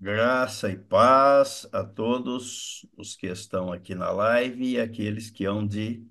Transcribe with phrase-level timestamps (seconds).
[0.00, 5.66] Graça e paz a todos os que estão aqui na live e aqueles que hão
[5.66, 6.02] de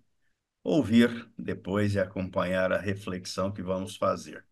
[0.64, 4.46] ouvir depois e acompanhar a reflexão que vamos fazer.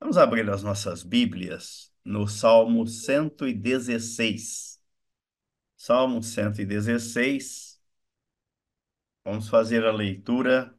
[0.00, 4.80] Vamos abrir as nossas Bíblias no Salmo 116.
[5.76, 7.80] Salmo 116.
[9.24, 10.76] Vamos fazer a leitura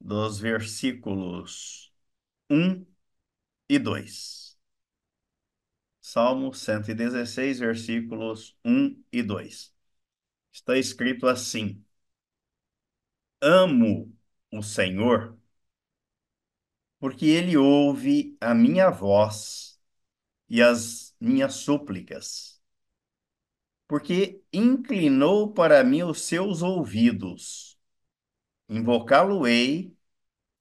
[0.00, 1.92] dos versículos
[2.50, 2.86] 1
[3.68, 4.45] e 2.
[6.08, 9.74] Salmo 116, versículos 1 e 2.
[10.52, 11.84] Está escrito assim:
[13.40, 14.16] Amo
[14.52, 15.36] o Senhor,
[17.00, 19.80] porque ele ouve a minha voz
[20.48, 22.62] e as minhas súplicas,
[23.88, 27.76] porque inclinou para mim os seus ouvidos.
[28.68, 29.92] Invocá-lo-ei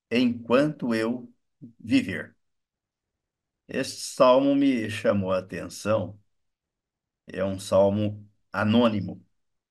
[0.10, 1.32] enquanto eu
[1.80, 2.35] viver.
[3.68, 6.20] Este salmo me chamou a atenção.
[7.28, 9.24] É um salmo anônimo.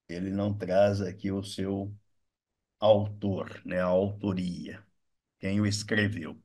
[0.08, 1.94] Ele não traz aqui o seu
[2.80, 4.84] autor, né, a autoria,
[5.40, 6.40] quem o escreveu.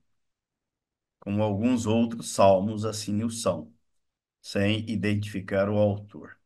[1.19, 3.73] Como alguns outros salmos assim o são,
[4.41, 6.37] sem identificar o autor.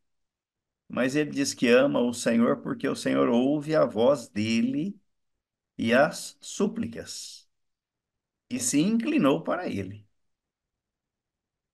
[0.87, 4.99] Mas ele diz que ama o Senhor porque o Senhor ouve a voz dele
[5.77, 7.47] e as súplicas,
[8.49, 10.07] e se inclinou para ele.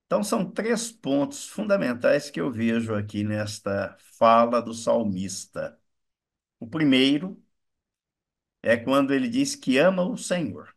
[0.10, 5.80] Então, são três pontos fundamentais que eu vejo aqui nesta fala do salmista.
[6.60, 7.42] O primeiro
[8.64, 10.74] é quando ele diz que ama o Senhor.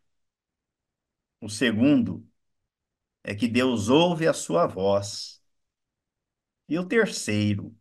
[1.42, 2.26] O segundo
[3.24, 5.42] é que Deus ouve a sua voz.
[6.68, 7.76] E o terceiro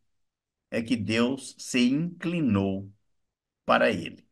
[0.72, 2.92] é que Deus se inclinou
[3.66, 4.28] para ele.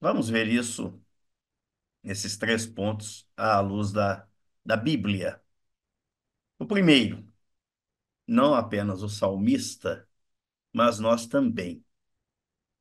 [0.00, 1.00] Vamos ver isso,
[2.02, 4.26] esses três pontos, à luz da,
[4.64, 5.40] da Bíblia.
[6.58, 7.24] O primeiro,
[8.26, 10.08] não apenas o salmista,
[10.72, 11.84] mas nós também.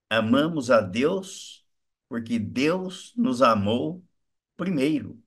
[0.09, 1.65] Amamos a Deus
[2.09, 4.03] porque Deus nos amou
[4.55, 5.21] primeiro.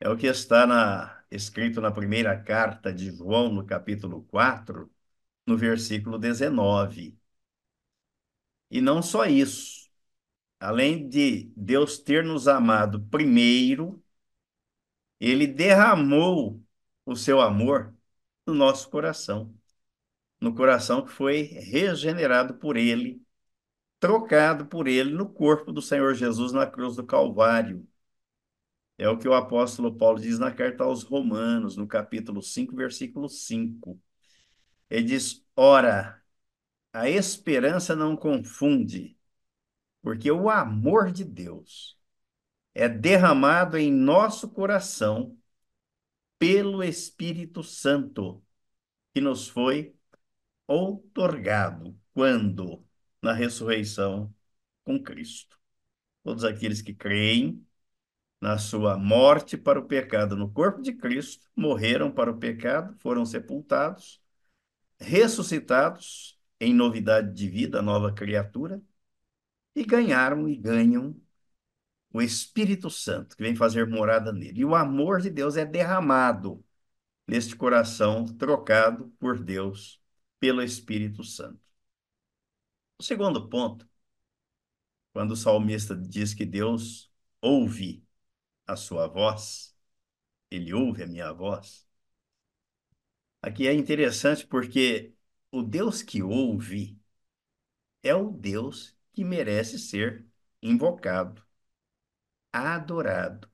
[0.00, 4.90] É o que está na, escrito na primeira carta de João, no capítulo 4,
[5.46, 7.18] no versículo 19.
[8.70, 9.90] E não só isso.
[10.60, 14.02] Além de Deus ter nos amado primeiro,
[15.20, 16.63] ele derramou
[17.06, 17.94] o seu amor
[18.46, 19.54] no nosso coração,
[20.40, 23.22] no coração que foi regenerado por ele,
[24.00, 27.86] trocado por ele no corpo do Senhor Jesus na cruz do Calvário.
[28.98, 33.28] É o que o apóstolo Paulo diz na carta aos Romanos, no capítulo 5, versículo
[33.28, 34.00] 5.
[34.88, 36.22] Ele diz: Ora,
[36.92, 39.18] a esperança não confunde,
[40.02, 41.98] porque o amor de Deus
[42.74, 45.36] é derramado em nosso coração
[46.44, 48.44] pelo Espírito Santo,
[49.14, 49.96] que nos foi
[50.66, 52.86] outorgado quando?
[53.22, 54.34] Na ressurreição
[54.84, 55.58] com Cristo.
[56.22, 57.66] Todos aqueles que creem
[58.42, 63.24] na sua morte para o pecado no corpo de Cristo, morreram para o pecado, foram
[63.24, 64.20] sepultados,
[65.00, 68.82] ressuscitados em novidade de vida, nova criatura,
[69.74, 71.16] e ganharam e ganham
[72.14, 74.60] o Espírito Santo, que vem fazer morada nele.
[74.60, 76.64] E o amor de Deus é derramado
[77.26, 80.00] neste coração trocado por Deus
[80.38, 81.60] pelo Espírito Santo.
[82.98, 83.88] O segundo ponto,
[85.12, 87.10] quando o salmista diz que Deus
[87.40, 88.04] ouve
[88.66, 89.76] a sua voz,
[90.50, 91.84] ele ouve a minha voz.
[93.42, 95.14] Aqui é interessante porque
[95.50, 96.96] o Deus que ouve
[98.04, 100.24] é o Deus que merece ser
[100.62, 101.44] invocado
[102.54, 103.48] adorado,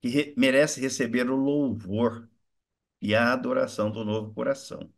[0.00, 2.28] que re merece receber o louvor
[3.00, 4.92] e a adoração do novo coração.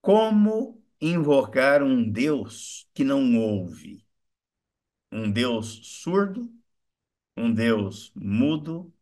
[0.00, 4.06] Como invocar um Deus que não ouve?
[5.10, 6.52] Um Deus surdo,
[7.36, 8.92] um Deus mudo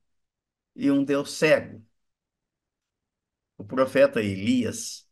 [0.76, 1.84] e um Deus cego.
[3.56, 5.08] O profeta Elias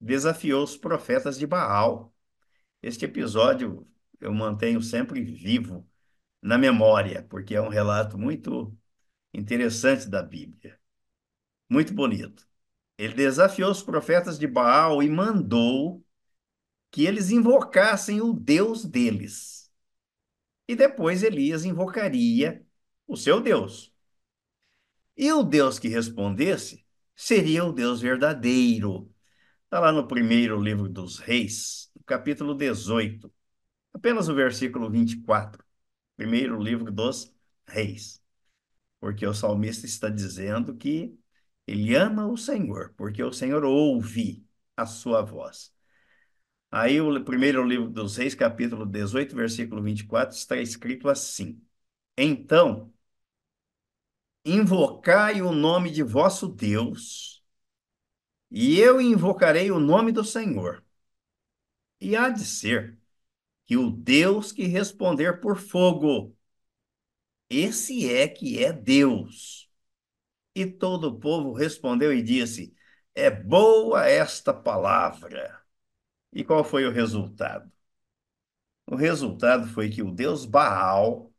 [0.00, 2.14] desafiou os profetas de Baal.
[2.82, 3.86] Este episódio
[4.20, 5.88] eu mantenho sempre vivo
[6.44, 8.76] na memória, porque é um relato muito
[9.32, 10.78] interessante da Bíblia.
[11.70, 12.46] Muito bonito.
[12.98, 16.04] Ele desafiou os profetas de Baal e mandou
[16.90, 19.72] que eles invocassem o Deus deles.
[20.68, 22.64] E depois Elias invocaria
[23.06, 23.94] o seu Deus.
[25.16, 26.84] E o Deus que respondesse
[27.16, 29.10] seria o Deus verdadeiro.
[29.64, 33.32] Está lá no primeiro livro dos Reis, no capítulo 18,
[33.94, 35.63] apenas o versículo 24
[36.16, 37.34] primeiro livro dos
[37.66, 38.22] Reis,
[39.00, 41.18] porque o salmista está dizendo que
[41.66, 44.46] Ele ama o Senhor, porque o Senhor ouve
[44.76, 45.74] a sua voz.
[46.70, 51.62] Aí, o primeiro livro dos Reis, capítulo 18, versículo 24, está escrito assim:
[52.16, 52.92] Então,
[54.44, 57.42] invocai o nome de vosso Deus,
[58.50, 60.82] e eu invocarei o nome do Senhor.
[62.00, 62.98] E há de ser
[63.66, 66.36] que o Deus que responder por fogo,
[67.48, 69.70] esse é que é Deus.
[70.54, 72.74] E todo o povo respondeu e disse:
[73.14, 75.62] É boa esta palavra.
[76.32, 77.70] E qual foi o resultado?
[78.86, 81.32] O resultado foi que o Deus Baal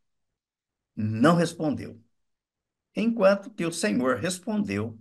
[0.96, 2.02] não respondeu,
[2.96, 4.98] enquanto que o Senhor respondeu,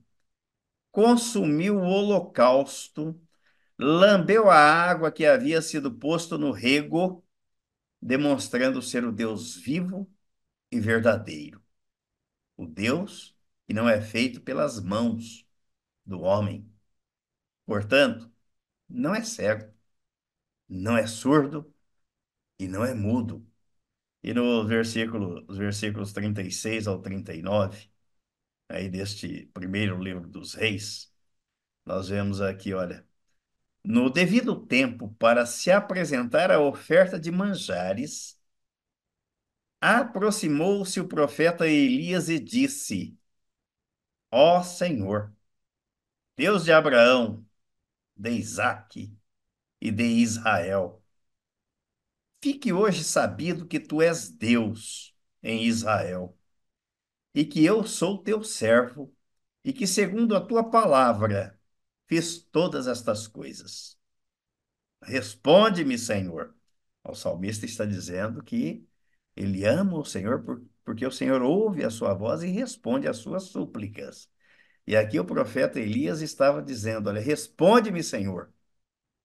[0.90, 3.20] consumiu o holocausto,
[3.78, 7.24] lambeu a água que havia sido posto no rego,
[8.00, 10.10] demonstrando ser o Deus vivo
[10.70, 11.62] e verdadeiro.
[12.56, 13.36] O Deus
[13.66, 15.46] que não é feito pelas mãos
[16.06, 16.70] do homem.
[17.66, 18.30] Portanto,
[18.88, 19.72] não é cego,
[20.68, 21.72] não é surdo
[22.58, 23.46] e não é mudo.
[24.22, 27.90] E no versículo, os versículos 36 ao 39,
[28.68, 31.12] aí deste primeiro livro dos reis,
[31.86, 33.06] nós vemos aqui, olha,
[33.84, 38.38] no devido tempo para se apresentar a oferta de manjares,
[39.80, 43.16] aproximou-se o profeta Elias e disse:
[44.30, 45.34] Ó Senhor,
[46.36, 47.44] Deus de Abraão,
[48.16, 49.16] de Isaque
[49.80, 51.02] e de Israel,
[52.42, 56.36] fique hoje sabido que tu és Deus em Israel
[57.34, 59.14] e que eu sou teu servo
[59.64, 61.53] e que, segundo a tua palavra,
[62.06, 63.98] fiz todas estas coisas.
[65.02, 66.54] Responde-me, Senhor.
[67.04, 68.86] O salmista está dizendo que
[69.36, 73.18] ele ama o Senhor por, porque o Senhor ouve a sua voz e responde às
[73.18, 74.30] suas súplicas.
[74.86, 78.52] E aqui o profeta Elias estava dizendo: Olha, responde-me, Senhor,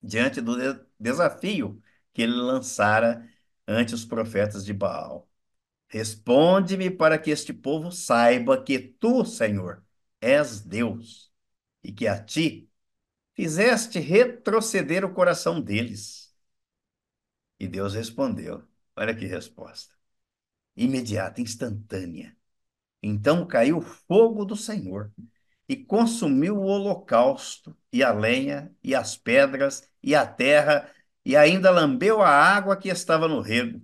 [0.01, 1.81] diante do de desafio
[2.13, 3.27] que ele lançara
[3.67, 5.29] ante os profetas de Baal.
[5.87, 9.83] Responde-me para que este povo saiba que tu, Senhor,
[10.21, 11.31] és Deus
[11.83, 12.69] e que a ti
[13.39, 16.36] fizeste retroceder o coração deles.
[17.57, 19.95] E Deus respondeu: Olha que resposta
[20.75, 22.36] imediata, instantânea.
[23.01, 25.12] Então caiu o fogo do Senhor
[25.69, 30.94] e consumiu o holocausto, e a lenha, e as pedras, e a terra,
[31.24, 33.81] e ainda lambeu a água que estava no rego.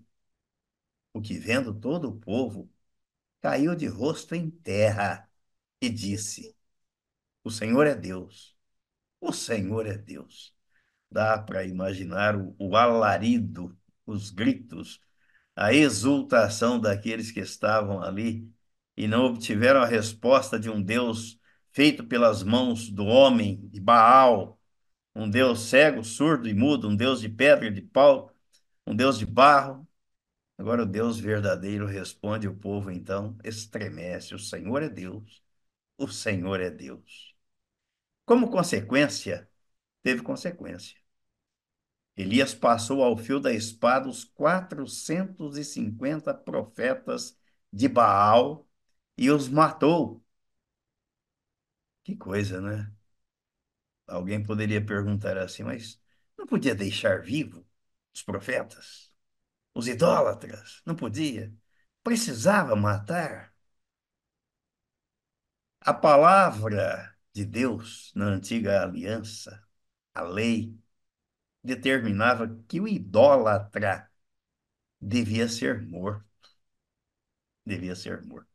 [1.13, 2.69] O que, vendo todo o povo,
[3.41, 5.29] caiu de rosto em terra
[5.81, 6.55] e disse:
[7.43, 8.54] O Senhor é Deus,
[9.27, 10.53] o Senhor é Deus.
[11.11, 14.99] Dá para imaginar o, o alarido, os gritos,
[15.55, 18.49] a exultação daqueles que estavam ali
[18.97, 21.39] e não obtiveram a resposta de um Deus
[21.71, 24.59] feito pelas mãos do homem, de Baal,
[25.15, 28.31] um Deus cego, surdo e mudo, um Deus de pedra e de pau,
[28.85, 29.87] um Deus de barro.
[30.57, 35.43] Agora o Deus verdadeiro responde, o povo então estremece: o Senhor é Deus,
[35.97, 37.34] o Senhor é Deus.
[38.25, 39.49] Como consequência,
[40.03, 40.97] teve consequência.
[42.17, 47.37] Elias passou ao fio da espada os 450 profetas
[47.71, 48.67] de Baal
[49.17, 50.21] e os matou.
[52.03, 52.91] Que coisa, né?
[54.07, 55.99] Alguém poderia perguntar assim, mas
[56.37, 57.65] não podia deixar vivo
[58.13, 59.11] os profetas?
[59.75, 60.81] Os idólatras?
[60.85, 61.53] Não podia?
[62.03, 63.53] Precisava matar?
[65.79, 69.63] A palavra de Deus na antiga aliança,
[70.15, 70.75] a lei,
[71.63, 74.09] determinava que o idólatra
[75.01, 76.25] devia ser morto.
[77.65, 78.49] Devia ser morto.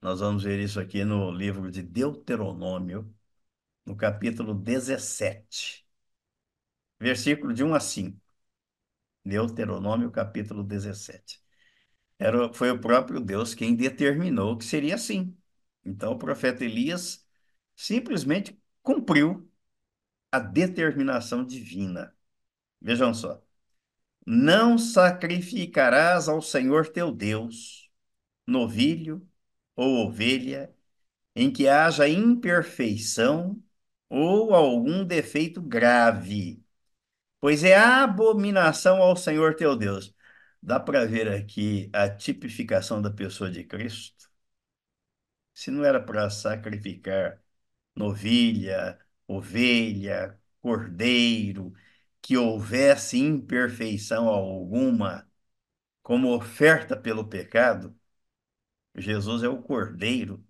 [0.00, 3.14] Nós vamos ver isso aqui no livro de Deuteronômio,
[3.86, 5.86] no capítulo 17,
[7.00, 8.20] versículo de 1 a 5.
[9.24, 11.40] Deuteronômio, capítulo 17.
[12.18, 15.36] Era, foi o próprio Deus quem determinou que seria assim.
[15.84, 17.26] Então, o profeta Elias
[17.76, 19.50] simplesmente cumpriu
[20.32, 22.14] a determinação divina.
[22.80, 23.42] Vejam só.
[24.26, 27.90] Não sacrificarás ao Senhor teu Deus
[28.46, 29.26] novilho
[29.76, 30.74] ou ovelha
[31.36, 33.62] em que haja imperfeição
[34.08, 36.62] ou algum defeito grave,
[37.40, 40.14] pois é abominação ao Senhor teu Deus.
[40.62, 44.19] Dá para ver aqui a tipificação da pessoa de Cristo?
[45.60, 47.38] Se não era para sacrificar
[47.94, 48.98] novilha,
[49.28, 51.74] ovelha, cordeiro,
[52.22, 55.30] que houvesse imperfeição alguma,
[56.02, 57.94] como oferta pelo pecado,
[58.96, 60.44] Jesus é o cordeiro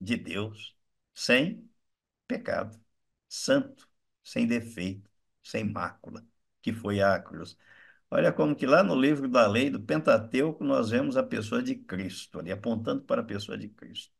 [0.00, 0.76] de Deus,
[1.14, 1.70] sem
[2.28, 2.80] pecado,
[3.28, 3.88] santo,
[4.24, 5.10] sem defeito,
[5.42, 6.26] sem mácula,
[6.62, 7.58] que foi a cruz.
[8.10, 11.76] Olha como que lá no livro da lei do Pentateuco nós vemos a pessoa de
[11.76, 14.13] Cristo, ali apontando para a pessoa de Cristo.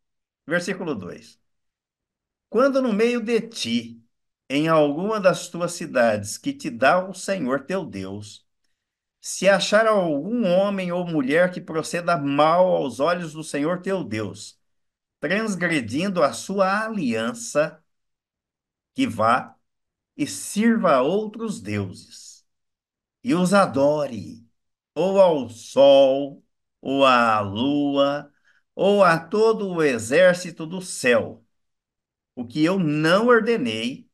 [0.47, 1.39] Versículo 2.
[2.49, 4.03] Quando no meio de ti,
[4.49, 8.47] em alguma das tuas cidades que te dá o Senhor teu Deus,
[9.21, 14.61] se achar algum homem ou mulher que proceda mal aos olhos do Senhor teu Deus,
[15.21, 17.83] transgredindo a sua aliança,
[18.95, 19.57] que vá
[20.17, 22.47] e sirva a outros deuses,
[23.25, 24.47] e os adore,
[24.95, 26.45] ou ao sol,
[26.83, 28.34] ou à lua,
[28.75, 31.45] ou a todo o exército do céu,
[32.35, 34.09] o que eu não ordenei,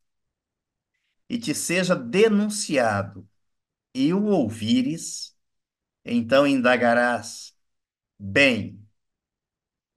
[1.28, 3.28] e te seja denunciado,
[3.94, 5.36] e o ouvires,
[6.04, 7.56] então indagarás,
[8.18, 8.80] bem,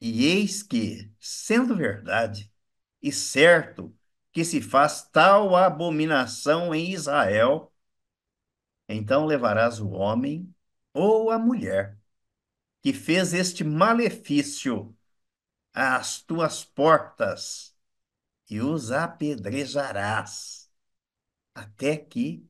[0.02, 2.52] e eis que, sendo verdade
[3.02, 3.96] e certo
[4.32, 7.72] que se faz tal abominação em Israel,
[8.88, 10.54] então levarás o homem
[10.94, 11.98] ou a mulher
[12.84, 14.96] que fez este malefício
[15.74, 17.76] às tuas portas
[18.50, 20.72] e os apedrejarás
[21.56, 22.48] até que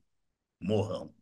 [0.60, 1.14] morram.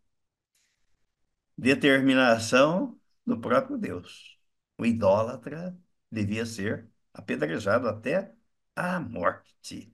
[1.57, 4.39] Determinação do próprio Deus.
[4.77, 5.77] O idólatra
[6.11, 8.33] devia ser apedrejado até
[8.75, 9.93] a morte.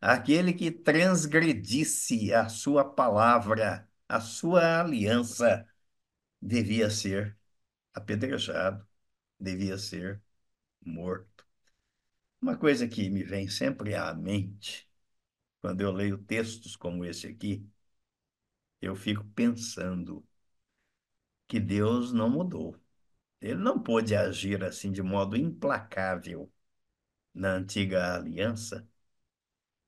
[0.00, 5.68] Aquele que transgredisse a sua palavra, a sua aliança,
[6.40, 7.38] devia ser
[7.94, 8.86] apedrejado,
[9.40, 10.22] devia ser
[10.84, 11.46] morto.
[12.40, 14.88] Uma coisa que me vem sempre à mente,
[15.62, 17.66] quando eu leio textos como esse aqui,
[18.80, 20.24] eu fico pensando
[21.48, 22.76] que Deus não mudou.
[23.40, 26.52] Ele não pôde agir assim de modo implacável
[27.34, 28.88] na antiga aliança.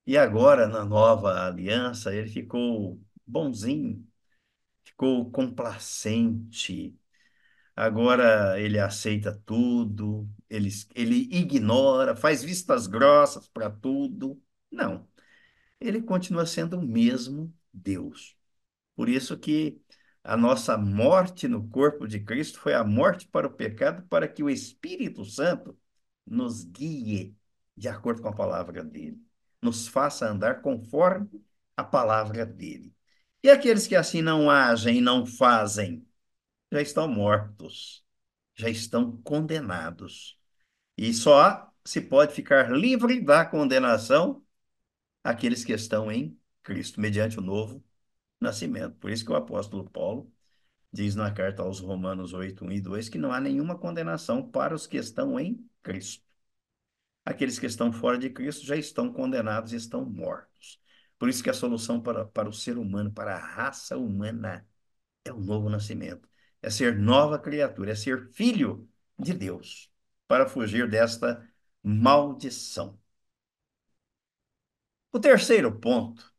[0.06, 4.06] E agora, na nova aliança, ele ficou bonzinho,
[4.84, 6.96] ficou complacente.
[7.76, 14.42] Agora ele aceita tudo, ele, ele ignora, faz vistas grossas para tudo.
[14.70, 15.06] Não.
[15.80, 18.36] Ele continua sendo o mesmo Deus.
[18.96, 19.80] Por isso que
[20.24, 24.42] a nossa morte no corpo de Cristo foi a morte para o pecado, para que
[24.42, 25.78] o Espírito Santo
[26.26, 27.36] nos guie
[27.76, 29.20] de acordo com a palavra dele,
[29.60, 31.44] nos faça andar conforme
[31.76, 32.94] a palavra dele.
[33.42, 36.05] E aqueles que assim não agem e não fazem,
[36.72, 38.04] já estão mortos,
[38.54, 40.38] já estão condenados.
[40.96, 44.44] E só se pode ficar livre da condenação
[45.22, 47.84] aqueles que estão em Cristo, mediante o novo
[48.40, 48.96] nascimento.
[48.98, 50.32] Por isso que o apóstolo Paulo
[50.92, 54.74] diz na carta aos Romanos 8, 1 e 2 que não há nenhuma condenação para
[54.74, 56.24] os que estão em Cristo.
[57.24, 60.80] Aqueles que estão fora de Cristo já estão condenados e estão mortos.
[61.18, 64.66] Por isso que a solução para, para o ser humano, para a raça humana,
[65.24, 66.28] é o novo nascimento.
[66.66, 69.90] É ser nova criatura, é ser filho de Deus,
[70.28, 71.48] para fugir desta
[71.82, 72.98] maldição.
[75.12, 76.34] O terceiro ponto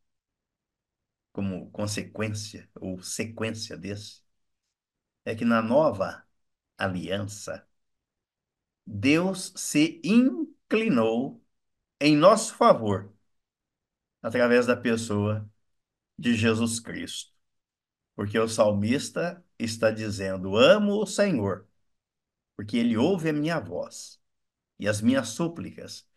[1.37, 4.23] como consequência ou sequência desse,
[5.23, 6.25] é que na nova
[6.75, 7.67] aliança,
[8.83, 11.39] Deus se inclinou
[12.01, 13.13] em nosso favor
[14.19, 15.47] através da pessoa
[16.17, 17.31] de Jesus Cristo.
[18.15, 21.67] Porque o salmista está dizendo: Amo o Senhor,
[22.55, 24.21] porque ele ouve a minha voz
[24.79, 26.07] e as minhas súplicas,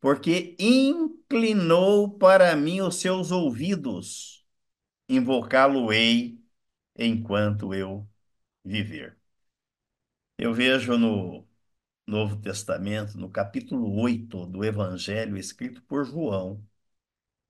[0.00, 4.44] porque inclinou para mim os seus ouvidos
[5.08, 6.40] invocá-lo-ei
[6.96, 8.08] enquanto eu
[8.64, 9.18] viver.
[10.38, 11.46] Eu vejo no
[12.06, 16.66] Novo Testamento, no capítulo 8 do Evangelho escrito por João,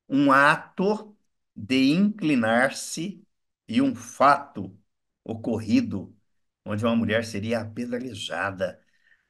[0.09, 1.17] um ato
[1.55, 3.25] de inclinar-se
[3.69, 4.77] e um fato
[5.25, 6.15] ocorrido
[6.65, 8.81] onde uma mulher seria apedrejada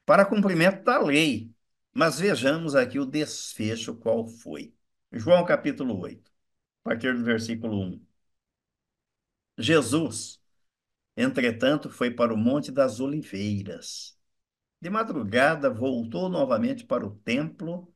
[0.05, 1.55] para cumprimento da lei.
[1.93, 4.75] Mas vejamos aqui o desfecho qual foi.
[5.13, 6.31] João capítulo 8,
[6.85, 8.07] a partir do versículo 1.
[9.59, 10.41] Jesus,
[11.17, 14.19] entretanto, foi para o Monte das Oliveiras.
[14.81, 17.93] De madrugada, voltou novamente para o templo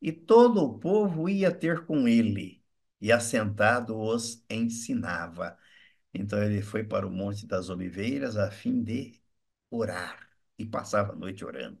[0.00, 2.62] e todo o povo ia ter com ele,
[3.00, 5.58] e assentado os ensinava.
[6.14, 9.20] Então ele foi para o Monte das Oliveiras a fim de
[9.70, 10.28] orar
[10.58, 11.80] e passava a noite orando.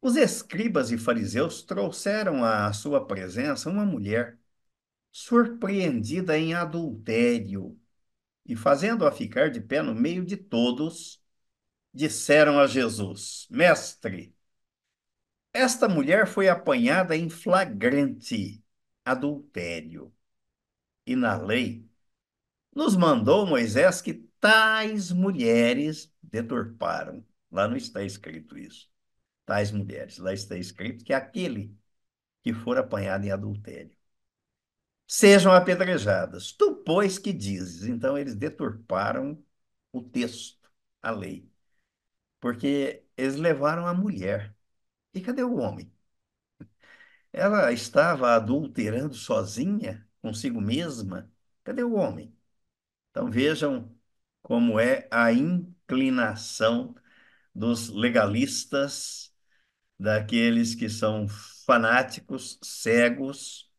[0.00, 4.38] Os escribas e fariseus trouxeram à sua presença uma mulher
[5.12, 7.78] surpreendida em adultério,
[8.46, 11.22] e fazendo-a ficar de pé no meio de todos,
[11.94, 14.34] disseram a Jesus: Mestre,
[15.52, 18.62] Esta mulher foi apanhada em flagrante
[19.04, 20.14] adultério.
[21.06, 21.85] E na lei,
[22.76, 27.24] nos mandou Moisés que tais mulheres deturparam.
[27.50, 28.90] Lá não está escrito isso.
[29.46, 30.18] Tais mulheres.
[30.18, 31.76] Lá está escrito que aquele
[32.42, 33.96] que for apanhado em adultério
[35.06, 36.52] sejam apedrejadas.
[36.52, 37.84] Tu, pois, que dizes?
[37.84, 39.42] Então, eles deturparam
[39.92, 40.70] o texto,
[41.02, 41.50] a lei,
[42.40, 44.54] porque eles levaram a mulher.
[45.14, 45.92] E cadê o homem?
[47.32, 51.30] Ela estava adulterando sozinha, consigo mesma?
[51.64, 52.35] Cadê o homem?
[53.16, 53.90] Então, vejam
[54.42, 56.94] como é a inclinação
[57.54, 59.34] dos legalistas,
[59.98, 61.26] daqueles que são
[61.66, 63.72] fanáticos, cegos,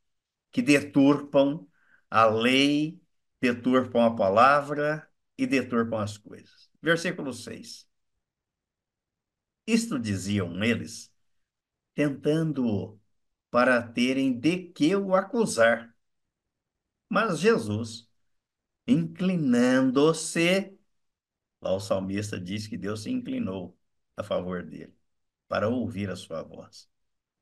[0.51, 1.67] que deturpam
[2.09, 2.99] a lei,
[3.41, 6.71] deturpam a palavra e deturpam as coisas.
[6.81, 7.87] Versículo 6.
[9.67, 11.13] Isto diziam eles,
[11.95, 12.99] tentando
[13.51, 15.95] para terem de que o acusar.
[17.09, 18.06] Mas Jesus,
[18.87, 20.77] inclinando-se,
[21.61, 23.77] lá o salmista diz que Deus se inclinou
[24.15, 24.93] a favor dele,
[25.47, 26.89] para ouvir a sua voz.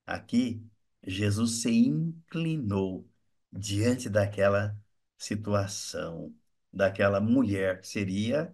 [0.05, 0.63] Aqui,
[1.03, 3.07] Jesus se inclinou
[3.51, 4.77] diante daquela
[5.17, 6.35] situação,
[6.73, 8.53] daquela mulher que seria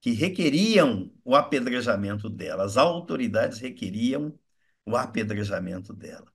[0.00, 2.64] que requeriam o apedrejamento dela.
[2.64, 4.38] As autoridades requeriam
[4.84, 6.30] o apedrejamento dela.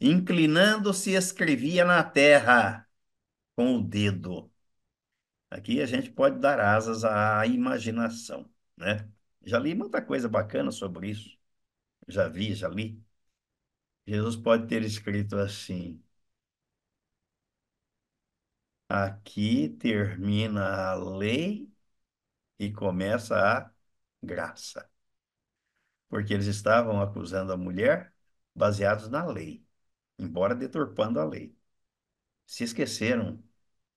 [0.00, 2.88] Inclinando-se, escrevia na terra
[3.54, 4.50] com o dedo.
[5.50, 9.08] Aqui a gente pode dar asas à imaginação, né?
[9.42, 11.38] Já li muita coisa bacana sobre isso.
[12.08, 13.02] Já vi, já li.
[14.06, 16.02] Jesus pode ter escrito assim:
[18.88, 21.70] Aqui termina a lei
[22.58, 23.72] e começa a
[24.22, 24.90] graça.
[26.08, 28.12] Porque eles estavam acusando a mulher
[28.54, 29.64] baseados na lei,
[30.18, 31.56] embora deturpando a lei.
[32.46, 33.42] Se esqueceram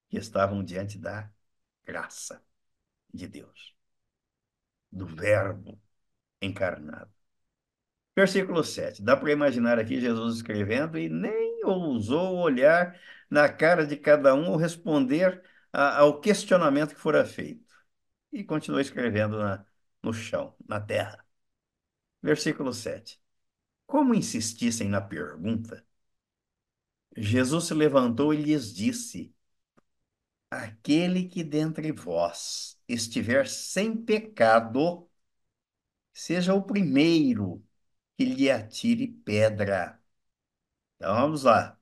[0.10, 1.32] que estavam diante da
[1.86, 2.44] graça
[3.14, 3.76] de Deus,
[4.92, 5.80] do Verbo
[6.42, 7.12] encarnado.
[8.16, 9.02] Versículo 7.
[9.02, 14.50] Dá para imaginar aqui Jesus escrevendo e nem ousou olhar na cara de cada um
[14.52, 15.42] ou responder
[15.72, 17.74] a, ao questionamento que fora feito.
[18.32, 19.66] E continuou escrevendo na,
[20.04, 21.26] no chão, na terra.
[22.22, 23.20] Versículo 7.
[23.86, 25.86] Como insistissem na pergunta,
[27.16, 29.34] Jesus se levantou e lhes disse:
[30.52, 35.10] Aquele que dentre vós estiver sem pecado,
[36.14, 37.64] seja o primeiro
[38.18, 40.02] que lhe atire pedra.
[40.98, 41.80] Então vamos lá.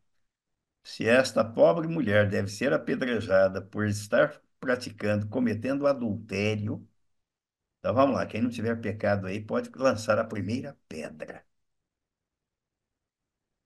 [0.83, 6.87] Se esta pobre mulher deve ser apedrejada por estar praticando, cometendo adultério,
[7.79, 11.45] então vamos lá, quem não tiver pecado aí pode lançar a primeira pedra.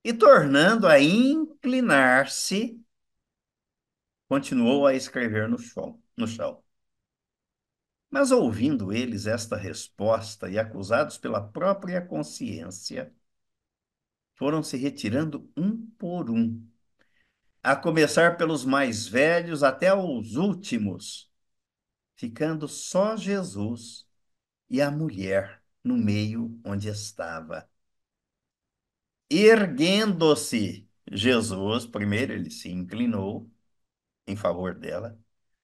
[0.03, 2.82] E tornando a inclinar-se,
[4.33, 6.63] continuou a escrever no chão, no chão.
[8.09, 13.13] Mas ouvindo eles esta resposta e acusados pela própria consciência,
[14.33, 16.67] foram se retirando um por um,
[17.61, 21.31] a começar pelos mais velhos até os últimos,
[22.15, 24.07] ficando só Jesus
[24.67, 27.69] e a mulher no meio onde estava.
[29.29, 33.52] Erguendo-se, Jesus, primeiro ele se inclinou
[34.27, 35.19] em favor dela,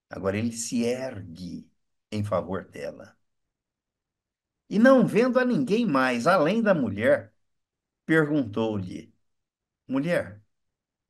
[0.09, 1.69] agora ele se ergue
[2.11, 3.17] em favor dela.
[4.69, 7.33] E não vendo a ninguém mais além da mulher,
[8.05, 9.13] perguntou-lhe:
[9.87, 10.41] Mulher,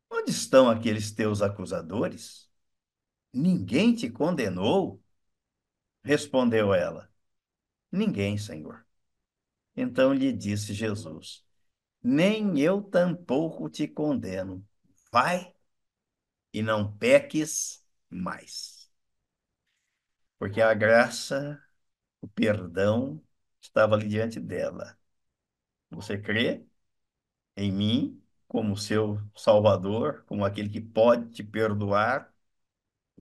[0.10, 2.50] onde estão aqueles teus acusadores?
[3.34, 5.04] Ninguém te condenou?
[6.04, 7.12] Respondeu ela:
[7.92, 8.86] Ninguém, Senhor.
[9.76, 11.46] Então lhe disse Jesus:
[12.02, 14.66] Nem eu tampouco te condeno.
[15.12, 15.54] Vai
[16.54, 18.80] e não peques mais
[20.38, 21.62] porque a graça,
[22.22, 23.22] o perdão
[23.62, 24.98] estava ali diante dela.
[25.92, 26.66] Você crê
[27.58, 32.34] em mim como seu Salvador, como aquele que pode te perdoar?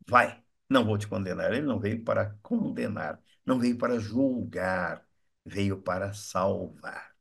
[0.08, 1.52] Vai, não vou te condenar.
[1.52, 5.06] Ele não veio para condenar, não veio para julgar,
[5.44, 7.14] veio para salvar.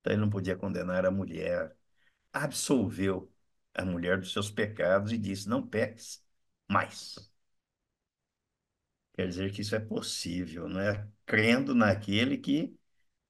[0.00, 1.76] Então ele não podia condenar a mulher.
[2.32, 3.32] Absolveu
[3.78, 6.22] a mulher dos seus pecados e disse: Não peques
[6.68, 7.16] mais.
[9.14, 11.08] Quer dizer que isso é possível, não é?
[11.26, 12.76] Crendo naquele que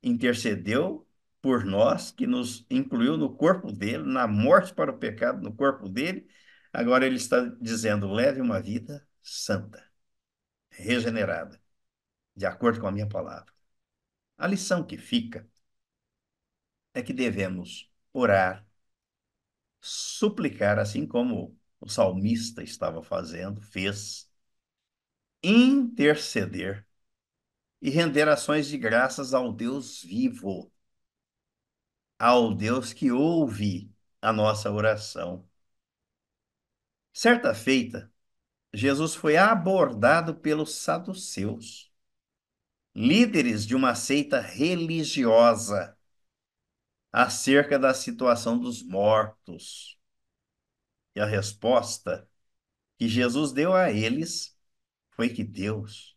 [0.03, 1.07] intercedeu
[1.41, 5.89] por nós, que nos incluiu no corpo dele, na morte para o pecado no corpo
[5.89, 6.29] dele.
[6.73, 9.85] Agora ele está dizendo: leve uma vida santa,
[10.71, 11.61] regenerada,
[12.37, 13.53] de acordo com a minha palavra.
[14.39, 15.49] A lição que fica
[16.95, 18.67] é que devemos orar,
[19.81, 24.31] suplicar, assim como o salmista estava fazendo, fez,
[25.43, 26.87] interceder
[27.83, 30.73] e render ações de graças ao Deus vivo,
[32.19, 35.49] ao Deus que ouve a nossa oração.
[37.13, 38.13] Certa feita,
[38.73, 41.93] Jesus foi abordado pelos saduceus,
[42.95, 45.98] líderes de uma seita religiosa,
[47.13, 49.99] acerca da situação dos mortos.
[51.15, 52.29] E a resposta
[52.99, 54.57] que Jesus deu a eles
[55.11, 56.17] foi que Deus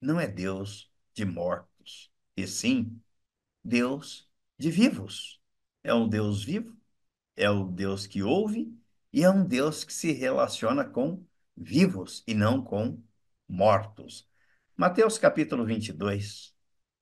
[0.00, 3.00] não é Deus de mortos, e sim
[3.62, 5.40] Deus de vivos.
[5.82, 6.76] É um Deus vivo,
[7.36, 8.72] é o Deus que ouve
[9.12, 11.24] e é um Deus que se relaciona com
[11.56, 13.02] vivos e não com
[13.48, 14.28] mortos.
[14.76, 16.54] Mateus capítulo 22,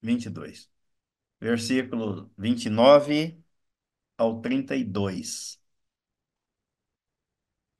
[0.03, 0.71] 22,
[1.41, 3.43] versículo 29
[4.17, 5.61] ao 32.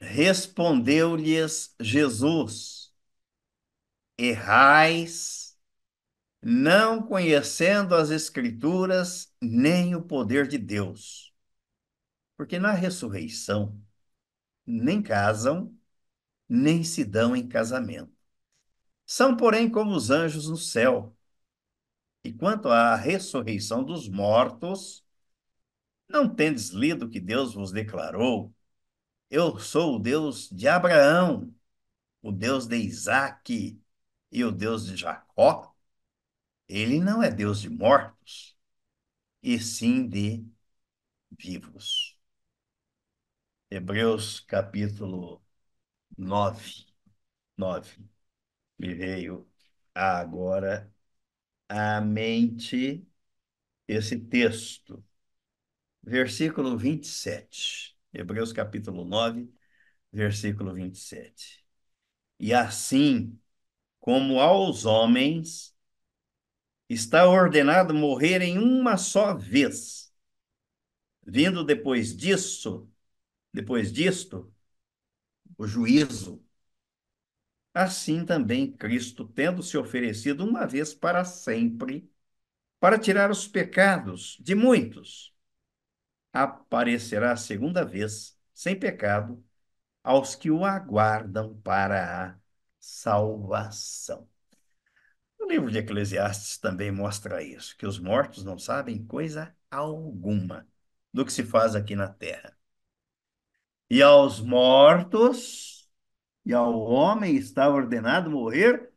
[0.01, 2.93] Respondeu-lhes Jesus:
[4.17, 5.57] Errais,
[6.43, 11.35] não conhecendo as Escrituras nem o poder de Deus.
[12.37, 13.81] Porque na ressurreição
[14.67, 15.77] nem casam,
[16.49, 18.13] nem se dão em casamento.
[19.07, 21.18] São, porém, como os anjos no céu.
[22.25, 25.05] E quanto à ressurreição dos mortos,
[26.09, 28.55] não tendes lido que Deus vos declarou?
[29.31, 31.55] Eu sou o Deus de Abraão,
[32.23, 33.81] o Deus de Isaque
[34.33, 35.75] e o Deus de Jacó.
[36.69, 38.57] Ele não é Deus de mortos,
[39.43, 40.47] e sim de
[41.39, 42.17] vivos.
[43.71, 45.43] Hebreus capítulo
[46.19, 46.87] 9.
[47.57, 47.99] 9.
[48.79, 49.49] Me veio
[49.95, 50.93] agora
[51.69, 53.07] à mente
[53.89, 55.05] esse texto.
[56.03, 57.97] Versículo 27.
[58.13, 59.53] Hebreus capítulo 9,
[60.13, 61.65] versículo 27.
[62.41, 63.39] E assim
[64.01, 65.77] como aos homens
[66.89, 70.13] está ordenado morrer em uma só vez,
[71.25, 72.89] vindo depois disso
[73.53, 74.53] depois disto,
[75.59, 76.43] o juízo.
[77.79, 82.11] Assim também Cristo, tendo se oferecido uma vez para sempre,
[82.81, 85.33] para tirar os pecados de muitos,
[86.33, 89.45] aparecerá a segunda vez, sem pecado,
[90.03, 92.39] aos que o aguardam para a
[92.81, 94.29] salvação.
[95.39, 100.67] O livro de Eclesiastes também mostra isso, que os mortos não sabem coisa alguma
[101.15, 102.59] do que se faz aqui na terra.
[103.89, 105.78] E aos mortos
[106.49, 108.91] e ao homem está ordenado morrer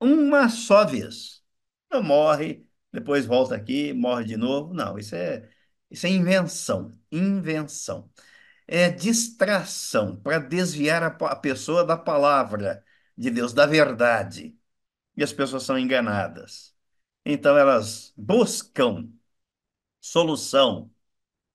[0.00, 1.44] uma só vez.
[1.90, 4.74] Não morre, depois volta aqui, morre de novo.
[4.74, 5.48] Não, isso é,
[5.90, 6.92] isso é invenção.
[7.12, 8.10] Invenção.
[8.66, 12.84] É distração para desviar a, a pessoa da palavra
[13.16, 14.58] de Deus, da verdade.
[15.16, 16.74] E as pessoas são enganadas.
[17.24, 19.08] Então elas buscam
[20.00, 20.90] solução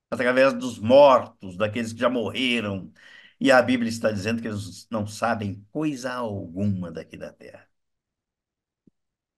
[0.10, 2.92] através dos mortos, daqueles que já morreram.
[3.42, 7.68] E a Bíblia está dizendo que eles não sabem coisa alguma daqui da terra.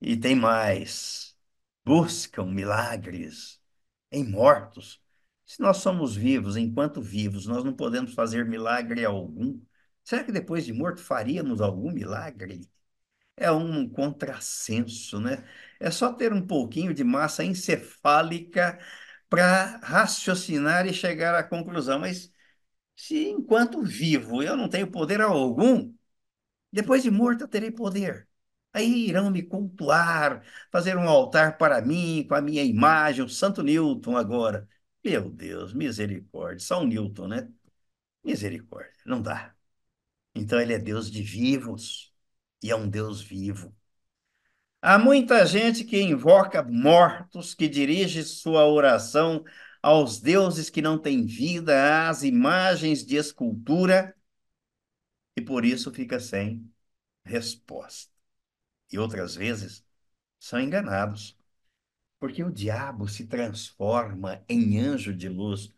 [0.01, 1.35] E tem mais:
[1.85, 3.61] buscam milagres
[4.11, 5.01] em mortos.
[5.45, 9.61] Se nós somos vivos, enquanto vivos, nós não podemos fazer milagre algum.
[10.03, 12.61] Será que depois de morto faríamos algum milagre?
[13.37, 15.45] É um contrassenso, né?
[15.79, 18.79] É só ter um pouquinho de massa encefálica
[19.29, 21.99] para raciocinar e chegar à conclusão.
[21.99, 22.32] Mas
[22.95, 25.93] se enquanto vivo eu não tenho poder algum,
[26.71, 28.27] depois de morto eu terei poder.
[28.73, 33.61] Aí irão me cultuar, fazer um altar para mim, com a minha imagem, o Santo
[33.63, 34.67] Newton agora.
[35.03, 36.77] Meu Deus, misericórdia.
[36.77, 37.49] Um Newton, né?
[38.23, 39.55] Misericórdia, não dá.
[40.35, 42.13] Então ele é Deus de vivos
[42.63, 43.75] e é um Deus vivo.
[44.81, 49.43] Há muita gente que invoca mortos, que dirige sua oração
[49.83, 54.15] aos deuses que não têm vida, às imagens de escultura,
[55.35, 56.71] e por isso fica sem
[57.25, 58.11] resposta.
[58.91, 59.85] E outras vezes
[60.39, 61.37] são enganados,
[62.19, 65.73] porque o diabo se transforma em anjo de luz.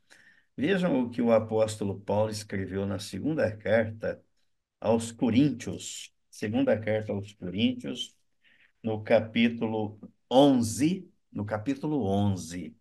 [0.57, 4.23] Vejam o que o apóstolo Paulo escreveu na segunda carta
[4.81, 6.13] aos Coríntios.
[6.31, 8.15] Segunda carta aos Coríntios,
[8.83, 9.99] no capítulo
[10.31, 12.75] 11, no capítulo 11.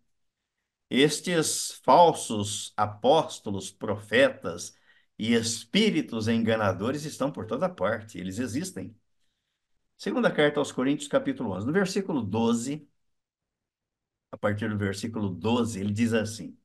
[0.89, 4.75] Estes falsos apóstolos, profetas
[5.17, 8.95] e espíritos enganadores estão por toda parte, eles existem.
[9.97, 12.87] Segunda carta aos Coríntios, capítulo 11, no versículo 12
[14.31, 16.57] a partir do versículo 12, ele diz assim: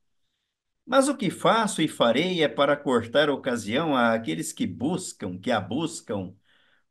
[0.85, 5.59] Mas o que faço e farei é para cortar ocasião àqueles que buscam, que a
[5.61, 6.33] buscam,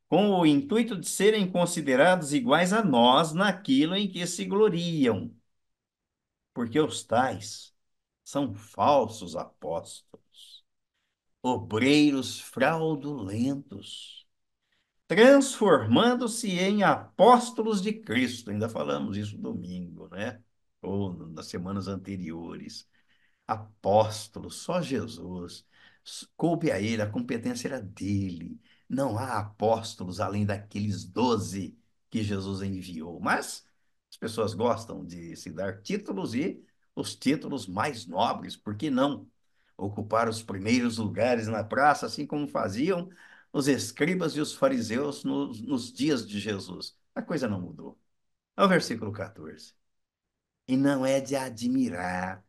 [0.09, 5.35] com o intuito de serem considerados iguais a nós naquilo em que se gloriam.
[6.61, 7.75] Porque os tais
[8.23, 10.63] são falsos apóstolos,
[11.43, 14.27] obreiros fraudulentos,
[15.09, 18.51] transformando-se em apóstolos de Cristo.
[18.51, 20.43] Ainda falamos isso domingo, né?
[20.83, 22.87] Ou nas semanas anteriores.
[23.47, 25.67] Apóstolos, só Jesus.
[26.37, 28.61] Coube a ele, a competência era dele.
[28.87, 31.79] Não há apóstolos além daqueles doze
[32.11, 33.19] que Jesus enviou.
[33.19, 33.70] Mas as
[34.21, 39.29] pessoas gostam de se dar títulos e os títulos mais nobres, por que não?
[39.77, 43.11] Ocupar os primeiros lugares na praça, assim como faziam
[43.53, 46.97] os escribas e os fariseus nos, nos dias de Jesus.
[47.15, 47.99] A coisa não mudou.
[48.57, 49.75] É o versículo 14.
[50.69, 52.45] E não é de admirar,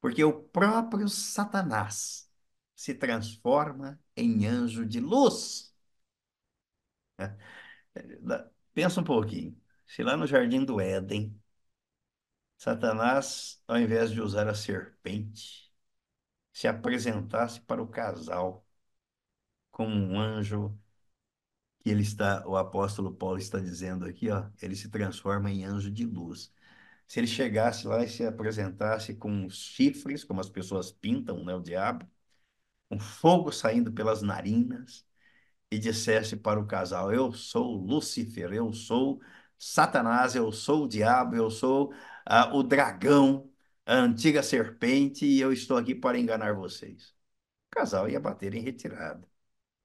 [0.00, 2.28] porque o próprio Satanás
[2.74, 5.72] se transforma em anjo de luz.
[8.74, 9.56] Pensa um pouquinho.
[9.92, 11.38] Se lá no jardim do Éden,
[12.56, 15.70] Satanás, ao invés de usar a serpente,
[16.52, 18.66] se apresentasse para o casal
[19.70, 20.78] como um anjo
[21.80, 25.90] que ele está, o apóstolo Paulo está dizendo aqui, ó, ele se transforma em anjo
[25.90, 26.52] de luz.
[27.06, 31.60] Se ele chegasse lá e se apresentasse com chifres, como as pessoas pintam, né, o
[31.60, 32.08] diabo,
[32.88, 35.06] com fogo saindo pelas narinas,
[35.70, 39.20] e dissesse para o casal: Eu sou Lúcifer, eu sou
[39.64, 43.50] Satanás, eu sou o diabo, eu sou uh, o dragão,
[43.86, 47.14] a antiga serpente, e eu estou aqui para enganar vocês.
[47.72, 49.26] O casal ia bater em retirada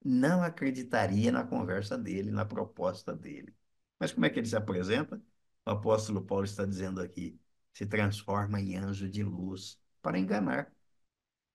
[0.04, 3.54] não acreditaria na conversa dele, na proposta dele.
[4.00, 5.22] Mas como é que ele se apresenta?
[5.66, 7.40] O apóstolo Paulo está dizendo aqui:
[7.74, 10.72] se transforma em anjo de luz para enganar.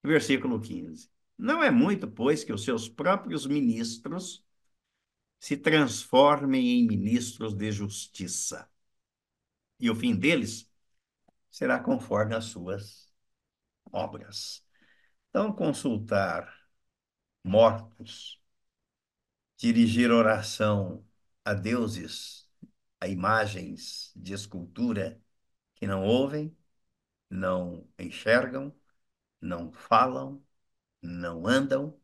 [0.04, 1.10] Versículo 15.
[1.38, 4.44] Não é muito, pois, que os seus próprios ministros
[5.42, 8.70] se transformem em ministros de justiça.
[9.80, 10.70] E o fim deles
[11.50, 13.12] será conforme as suas
[13.92, 14.64] obras.
[15.30, 16.48] Então, consultar
[17.42, 18.40] mortos,
[19.56, 21.04] dirigir oração
[21.44, 22.48] a deuses,
[23.00, 25.20] a imagens de escultura
[25.74, 26.56] que não ouvem,
[27.28, 28.72] não enxergam,
[29.40, 30.40] não falam,
[31.02, 32.00] não andam.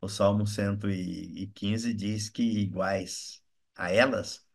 [0.00, 3.42] O Salmo 115 diz que iguais
[3.76, 4.46] a elas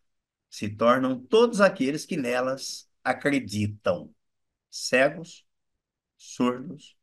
[0.50, 4.14] se tornam todos aqueles que nelas acreditam,
[4.70, 5.46] cegos,
[6.18, 6.98] surdos,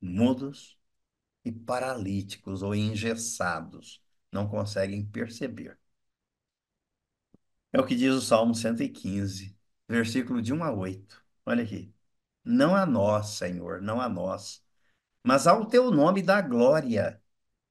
[0.00, 0.78] mudos,
[1.44, 5.78] e paralíticos ou engessados, não conseguem perceber.
[7.72, 9.56] É o que diz o Salmo 115,
[9.88, 11.24] versículo de 1 a 8.
[11.46, 11.92] Olha aqui.
[12.44, 14.62] Não a nós, Senhor, não a nós,
[15.22, 17.22] mas ao teu nome dá glória,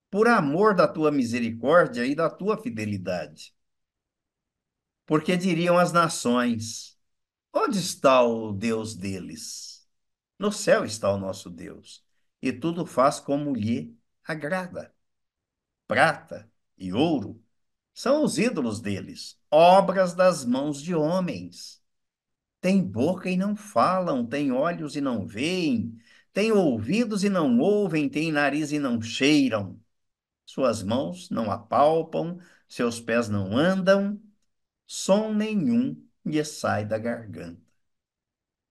[0.09, 3.53] por amor da tua misericórdia e da tua fidelidade.
[5.05, 6.97] Porque diriam as nações:
[7.53, 9.87] onde está o Deus deles?
[10.39, 12.05] No céu está o nosso Deus
[12.41, 14.93] e tudo faz como lhe agrada.
[15.87, 17.41] Prata e ouro
[17.93, 21.81] são os ídolos deles, obras das mãos de homens.
[22.61, 25.97] Tem boca e não falam, tem olhos e não veem,
[26.33, 29.79] tem ouvidos e não ouvem, tem nariz e não cheiram.
[30.47, 34.17] Suas mãos não apalpam, seus pés não andam,
[34.85, 37.61] som nenhum lhe sai da garganta.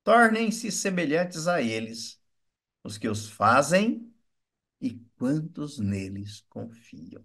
[0.02, 2.18] Tornem-se semelhantes a eles,
[2.82, 4.10] os que os fazem
[4.80, 7.22] e quantos neles confiam.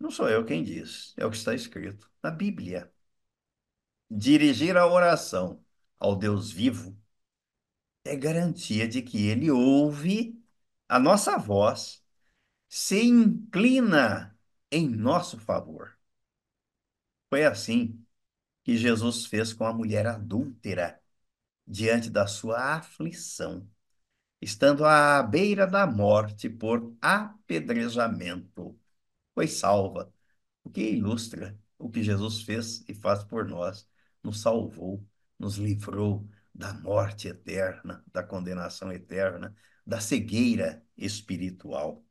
[0.00, 2.92] Não sou eu quem diz, é o que está escrito na Bíblia.
[4.10, 5.64] Dirigir a oração
[5.96, 6.98] ao Deus vivo
[8.04, 10.42] é garantia de que ele ouve
[10.88, 12.03] a nossa voz,
[12.76, 14.36] se inclina
[14.70, 15.96] em nosso favor.
[17.30, 18.04] Foi assim
[18.64, 21.00] que Jesus fez com a mulher adúltera
[21.66, 23.68] diante da sua aflição
[24.44, 28.78] estando à beira da morte por apedrejamento,
[29.34, 30.12] foi salva,
[30.62, 33.88] o que ilustra o que Jesus fez e faz por nós,
[34.22, 35.02] nos salvou,
[35.38, 39.54] nos livrou da morte eterna, da condenação eterna,
[39.86, 42.04] da cegueira espiritual.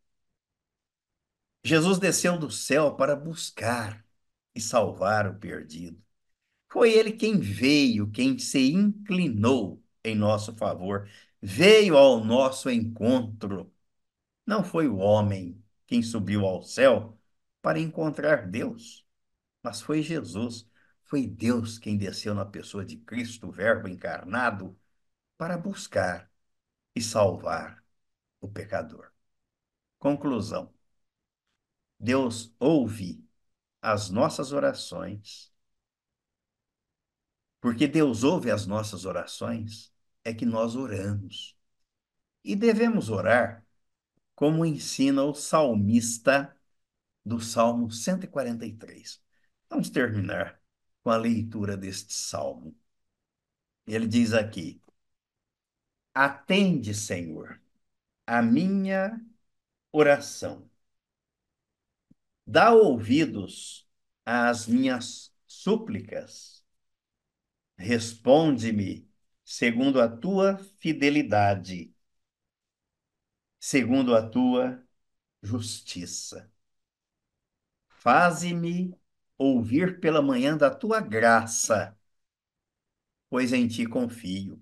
[1.63, 4.05] Jesus desceu do céu para buscar
[4.53, 6.01] e salvar o perdido.
[6.71, 11.09] Foi ele quem veio, quem se inclinou em nosso favor,
[11.41, 13.71] veio ao nosso encontro.
[14.45, 17.17] Não foi o homem quem subiu ao céu
[17.61, 19.05] para encontrar Deus,
[19.63, 20.67] mas foi Jesus,
[21.05, 24.77] foi Deus quem desceu na pessoa de Cristo, o Verbo encarnado,
[25.37, 26.31] para buscar
[26.95, 27.83] e salvar
[28.41, 29.11] o pecador.
[29.99, 30.72] Conclusão:
[32.03, 33.25] Deus ouve
[33.81, 35.53] as nossas orações.
[37.61, 39.89] Porque Deus ouve as nossas orações,
[40.21, 41.57] é que nós oramos.
[42.43, 43.65] E devemos orar
[44.35, 46.53] como ensina o salmista
[47.25, 49.23] do Salmo 143.
[49.69, 50.61] Vamos terminar
[51.05, 52.75] com a leitura deste salmo.
[53.87, 54.81] Ele diz aqui:
[56.13, 57.61] Atende, Senhor,
[58.27, 59.25] a minha
[59.93, 60.69] oração.
[62.47, 63.85] Dá ouvidos
[64.25, 66.63] às minhas súplicas.
[67.77, 69.07] Responde-me
[69.45, 71.93] segundo a tua fidelidade,
[73.59, 74.83] segundo a tua
[75.43, 76.51] justiça.
[77.87, 78.93] Faze-me
[79.37, 81.97] ouvir pela manhã da tua graça,
[83.29, 84.61] pois em ti confio.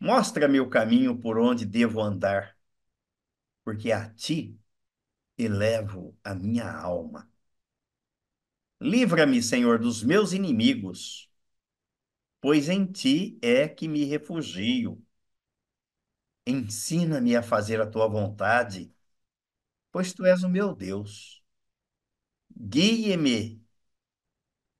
[0.00, 2.56] Mostra-me o caminho por onde devo andar,
[3.64, 4.58] porque a ti
[5.38, 7.30] elevo a minha alma.
[8.80, 11.30] Livra-me, Senhor, dos meus inimigos,
[12.40, 15.02] pois em ti é que me refugio.
[16.46, 18.90] Ensina-me a fazer a tua vontade,
[19.92, 21.42] pois tu és o meu Deus.
[22.72, 23.60] Guie-me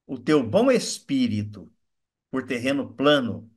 [0.06, 1.72] o teu bom espírito
[2.30, 3.50] por terreno plano.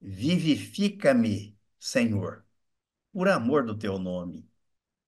[0.00, 2.44] Vivifica-me, Senhor,
[3.12, 4.48] por amor do teu nome.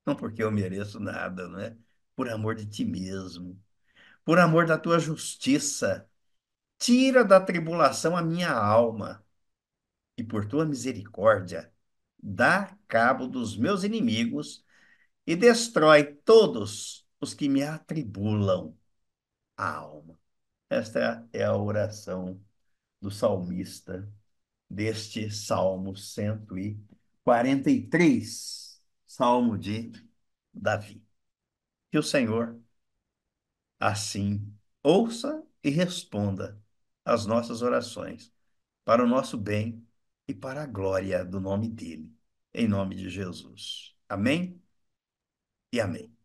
[0.06, 1.76] Não porque eu mereço nada, não é?
[2.16, 3.60] Por amor de ti mesmo.
[4.24, 6.08] Por amor da tua justiça.
[6.78, 9.24] Tira da tribulação a minha alma.
[10.16, 11.72] E por tua misericórdia,
[12.22, 14.64] dá cabo dos meus inimigos
[15.26, 18.76] e destrói todos os que me atribulam
[19.56, 20.18] a alma.
[20.70, 22.40] Esta é a oração
[23.00, 24.08] do salmista
[24.68, 28.69] deste Salmo 143,
[29.10, 29.90] Salmo de
[30.54, 31.04] Davi.
[31.90, 32.60] Que o Senhor
[33.80, 36.62] assim ouça e responda
[37.04, 38.32] às nossas orações,
[38.84, 39.84] para o nosso bem
[40.28, 42.14] e para a glória do nome dele,
[42.54, 43.96] em nome de Jesus.
[44.08, 44.62] Amém
[45.72, 46.19] e amém.